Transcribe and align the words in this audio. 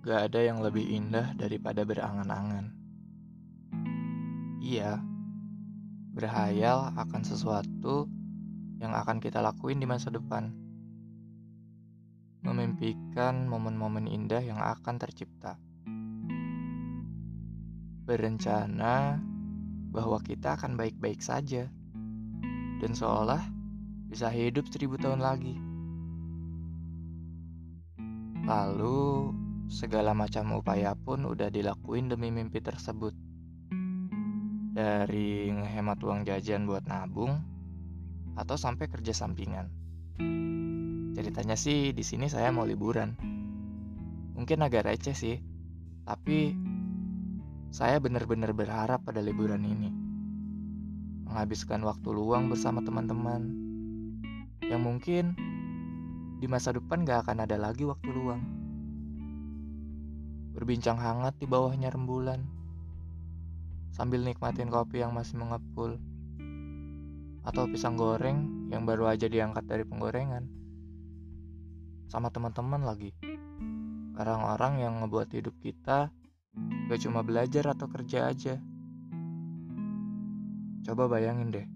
Gak 0.00 0.32
ada 0.32 0.40
yang 0.40 0.64
lebih 0.64 0.80
indah 0.80 1.36
daripada 1.36 1.84
berangan-angan. 1.84 2.72
Iya, 4.64 4.96
berhayal 6.16 6.96
akan 6.96 7.20
sesuatu 7.20 8.08
yang 8.80 8.96
akan 8.96 9.20
kita 9.20 9.44
lakuin 9.44 9.76
di 9.76 9.84
masa 9.84 10.08
depan. 10.08 10.56
Memimpikan 12.40 13.44
momen-momen 13.44 14.08
indah 14.08 14.40
yang 14.40 14.56
akan 14.56 14.96
tercipta. 14.96 15.60
Berencana 18.08 19.20
bahwa 19.92 20.16
kita 20.24 20.56
akan 20.56 20.80
baik-baik 20.80 21.20
saja. 21.20 21.68
Dan 22.80 22.96
seolah 22.96 23.44
bisa 24.08 24.32
hidup 24.32 24.64
seribu 24.72 24.96
tahun 24.96 25.20
lagi. 25.20 25.60
Lalu 28.48 29.36
Segala 29.70 30.18
macam 30.18 30.58
upaya 30.58 30.98
pun 30.98 31.22
udah 31.22 31.46
dilakuin 31.46 32.10
demi 32.10 32.34
mimpi 32.34 32.58
tersebut. 32.58 33.14
Dari 34.74 35.46
ngehemat 35.46 36.02
uang 36.02 36.26
jajan 36.26 36.66
buat 36.66 36.90
nabung 36.90 37.38
atau 38.34 38.58
sampai 38.58 38.90
kerja 38.90 39.14
sampingan. 39.14 39.70
Ceritanya 41.14 41.54
sih 41.54 41.94
di 41.94 42.02
sini 42.02 42.26
saya 42.26 42.50
mau 42.50 42.66
liburan. 42.66 43.14
Mungkin 44.34 44.58
agak 44.58 44.90
receh 44.90 45.14
sih, 45.14 45.38
tapi 46.02 46.50
saya 47.70 48.02
benar-benar 48.02 48.50
berharap 48.50 49.06
pada 49.06 49.22
liburan 49.22 49.62
ini. 49.62 49.90
Menghabiskan 51.30 51.86
waktu 51.86 52.10
luang 52.10 52.50
bersama 52.50 52.82
teman-teman. 52.82 53.54
Yang 54.66 54.82
mungkin 54.82 55.24
di 56.42 56.50
masa 56.50 56.74
depan 56.74 57.06
gak 57.06 57.30
akan 57.30 57.46
ada 57.46 57.54
lagi 57.54 57.86
waktu 57.86 58.10
luang 58.10 58.59
berbincang 60.60 61.00
hangat 61.00 61.40
di 61.40 61.48
bawahnya 61.48 61.88
rembulan, 61.88 62.44
sambil 63.96 64.20
nikmatin 64.20 64.68
kopi 64.68 65.00
yang 65.00 65.16
masih 65.16 65.40
mengepul, 65.40 65.96
atau 67.48 67.64
pisang 67.64 67.96
goreng 67.96 68.68
yang 68.68 68.84
baru 68.84 69.08
aja 69.08 69.24
diangkat 69.24 69.64
dari 69.64 69.88
penggorengan, 69.88 70.44
sama 72.12 72.28
teman-teman 72.28 72.84
lagi. 72.84 73.08
Orang-orang 74.20 74.84
yang 74.84 75.00
ngebuat 75.00 75.32
hidup 75.32 75.56
kita 75.64 76.12
gak 76.92 77.00
cuma 77.08 77.24
belajar 77.24 77.72
atau 77.72 77.88
kerja 77.88 78.28
aja. 78.28 78.60
Coba 80.84 81.08
bayangin 81.08 81.56
deh, 81.56 81.66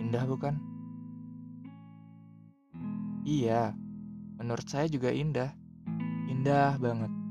indah 0.00 0.24
bukan? 0.24 0.56
Iya, 3.28 3.76
menurut 4.40 4.64
saya 4.64 4.88
juga 4.88 5.12
indah. 5.12 5.52
Indah 6.32 6.80
banget. 6.80 7.27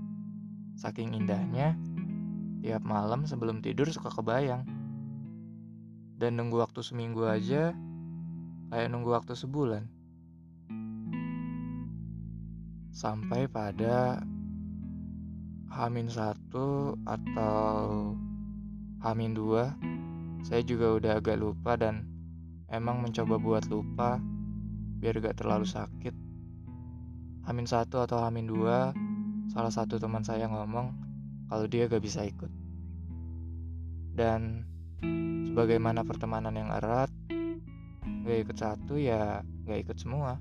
Saking 0.77 1.17
indahnya, 1.17 1.73
tiap 2.61 2.85
malam 2.85 3.25
sebelum 3.25 3.65
tidur 3.65 3.89
suka 3.89 4.13
kebayang. 4.13 4.61
Dan 6.21 6.37
nunggu 6.37 6.61
waktu 6.61 6.85
seminggu 6.85 7.25
aja, 7.25 7.73
kayak 8.69 8.89
nunggu 8.93 9.09
waktu 9.09 9.33
sebulan. 9.33 9.89
Sampai 12.93 13.49
pada 13.49 14.21
Hamin 15.73 16.13
satu 16.13 16.93
atau 17.09 18.13
Hamin 19.01 19.33
dua, 19.33 19.73
saya 20.45 20.61
juga 20.61 20.93
udah 20.93 21.11
agak 21.17 21.41
lupa 21.41 21.73
dan 21.73 22.05
emang 22.69 23.01
mencoba 23.01 23.41
buat 23.41 23.65
lupa 23.65 24.21
biar 25.01 25.21
gak 25.21 25.41
terlalu 25.41 25.65
sakit. 25.65 26.13
Hamin 27.49 27.65
satu 27.65 28.01
atau 28.05 28.21
Hamin 28.21 28.45
dua 28.45 28.93
salah 29.47 29.71
satu 29.71 29.97
teman 29.97 30.23
saya 30.23 30.47
ngomong 30.51 30.91
kalau 31.47 31.65
dia 31.67 31.87
gak 31.87 32.03
bisa 32.03 32.23
ikut. 32.27 32.51
Dan 34.17 34.65
sebagaimana 35.51 36.03
pertemanan 36.03 36.55
yang 36.57 36.73
erat, 36.73 37.11
gak 38.27 38.39
ikut 38.43 38.57
satu 38.57 38.99
ya 38.99 39.41
gak 39.67 39.79
ikut 39.87 39.97
semua. 39.99 40.39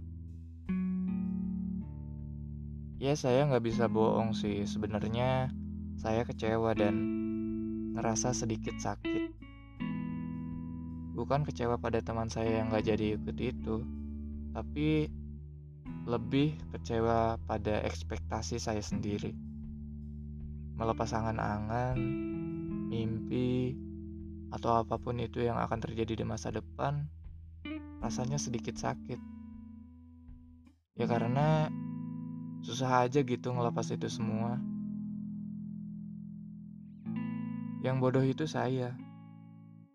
Ya 2.97 3.13
saya 3.13 3.45
gak 3.47 3.63
bisa 3.63 3.87
bohong 3.87 4.33
sih, 4.33 4.65
sebenarnya 4.65 5.53
saya 6.01 6.25
kecewa 6.25 6.73
dan 6.73 6.95
ngerasa 7.93 8.33
sedikit 8.33 8.77
sakit. 8.81 9.33
Bukan 11.17 11.49
kecewa 11.49 11.81
pada 11.81 12.01
teman 12.01 12.29
saya 12.29 12.61
yang 12.61 12.73
gak 12.73 12.89
jadi 12.89 13.21
ikut 13.21 13.37
itu, 13.41 13.85
tapi 14.53 15.13
lebih 16.07 16.55
kecewa 16.71 17.35
pada 17.51 17.83
ekspektasi 17.83 18.63
saya 18.63 18.79
sendiri. 18.79 19.35
Melepas 20.79 21.11
angan-angan, 21.11 21.99
mimpi, 22.87 23.75
atau 24.55 24.87
apa 24.87 25.03
pun 25.03 25.19
itu 25.19 25.43
yang 25.43 25.59
akan 25.59 25.83
terjadi 25.83 26.23
di 26.23 26.25
masa 26.25 26.55
depan, 26.55 27.11
rasanya 27.99 28.39
sedikit 28.39 28.79
sakit. 28.79 29.19
Ya 30.95 31.11
karena 31.11 31.75
susah 32.63 33.03
aja 33.11 33.27
gitu 33.27 33.51
ngelepas 33.51 33.91
itu 33.91 34.07
semua. 34.07 34.63
Yang 37.83 37.97
bodoh 37.99 38.23
itu 38.23 38.47
saya. 38.47 38.95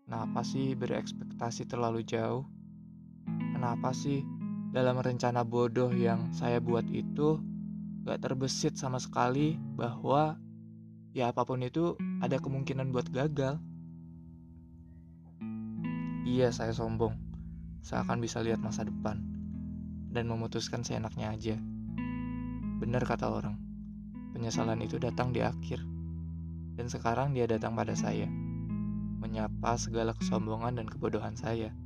Kenapa 0.04 0.44
sih 0.44 0.76
berekspektasi 0.76 1.64
terlalu 1.64 2.04
jauh? 2.04 2.44
Kenapa 3.56 3.96
sih 3.96 4.20
dalam 4.72 4.96
rencana 5.04 5.44
bodoh 5.44 5.92
yang 5.92 6.32
saya 6.32 6.56
buat 6.56 6.88
itu 6.88 7.36
gak 8.08 8.24
terbesit 8.24 8.80
sama 8.80 8.96
sekali 8.96 9.60
bahwa 9.76 10.40
ya 11.12 11.28
apa 11.28 11.44
pun 11.44 11.60
itu 11.60 11.92
ada 12.24 12.40
kemungkinan 12.40 12.88
buat 12.88 13.12
gagal. 13.12 13.60
Iya 16.24 16.48
saya 16.56 16.72
sombong, 16.72 17.12
seakan 17.84 18.24
bisa 18.24 18.40
lihat 18.40 18.64
masa 18.64 18.88
depan 18.88 19.20
dan 20.08 20.24
memutuskan 20.24 20.80
seenaknya 20.80 21.36
aja. 21.36 21.56
Benar 22.80 23.04
kata 23.04 23.28
orang, 23.28 23.60
penyesalan 24.32 24.80
itu 24.80 24.96
datang 24.96 25.36
di 25.36 25.44
akhir. 25.44 25.84
Dan 26.72 26.88
sekarang 26.88 27.36
dia 27.36 27.44
datang 27.44 27.76
pada 27.76 27.92
saya, 27.92 28.24
menyapa 29.20 29.76
segala 29.76 30.16
kesombongan 30.16 30.80
dan 30.80 30.86
kebodohan 30.88 31.36
saya. 31.36 31.76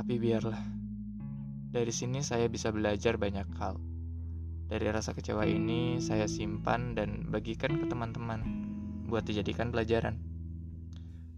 Tapi 0.00 0.16
biarlah. 0.16 0.64
Dari 1.76 1.92
sini 1.92 2.24
saya 2.24 2.48
bisa 2.48 2.72
belajar 2.72 3.20
banyak 3.20 3.52
hal. 3.60 3.76
Dari 4.64 4.88
rasa 4.88 5.12
kecewa 5.12 5.44
ini 5.44 6.00
saya 6.00 6.24
simpan 6.24 6.96
dan 6.96 7.28
bagikan 7.28 7.76
ke 7.76 7.84
teman-teman 7.84 8.40
buat 9.12 9.28
dijadikan 9.28 9.68
pelajaran. 9.68 10.16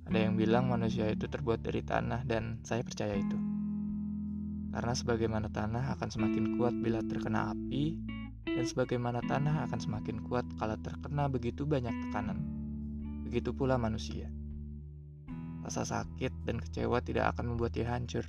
Ada 0.06 0.14
yang 0.14 0.38
bilang 0.38 0.70
manusia 0.70 1.10
itu 1.10 1.26
terbuat 1.26 1.58
dari 1.66 1.82
tanah 1.82 2.22
dan 2.22 2.62
saya 2.62 2.86
percaya 2.86 3.18
itu. 3.18 3.34
Karena 4.70 4.94
sebagaimana 4.94 5.50
tanah 5.50 5.98
akan 5.98 6.08
semakin 6.14 6.54
kuat 6.54 6.78
bila 6.78 7.02
terkena 7.02 7.50
api 7.50 7.98
dan 8.46 8.62
sebagaimana 8.62 9.26
tanah 9.26 9.66
akan 9.66 9.78
semakin 9.82 10.22
kuat 10.22 10.46
kalau 10.54 10.78
terkena 10.78 11.26
begitu 11.26 11.66
banyak 11.66 11.98
tekanan. 12.06 12.38
Begitu 13.26 13.50
pula 13.58 13.74
manusia. 13.74 14.30
Rasa 15.62 15.86
sakit 15.86 16.42
dan 16.42 16.58
kecewa 16.58 16.98
tidak 17.00 17.38
akan 17.38 17.54
membuat 17.54 17.78
ia 17.78 17.86
hancur, 17.86 18.26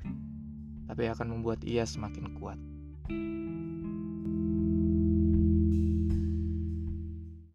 tapi 0.85 1.09
akan 1.09 1.33
membuat 1.33 1.65
ia 1.65 1.81
semakin 1.81 2.37
kuat. 2.37 2.61